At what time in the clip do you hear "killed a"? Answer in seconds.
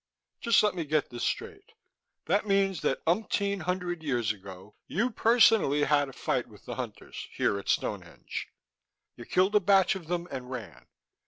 9.25-9.59